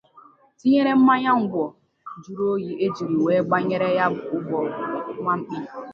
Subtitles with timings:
[0.57, 1.63] tinyere mmanya ngwọ
[2.23, 4.57] jụrụ oyi e jiri wee gbanyere ya ụgbọ
[5.21, 5.57] nwamkpi